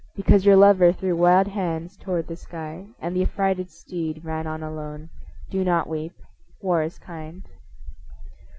[0.15, 4.63] Because your lover threw wild hands toward the sky And the affrighted steed ran on
[4.63, 5.11] alone,
[5.51, 6.13] Do not weep.
[6.59, 7.47] War is kind.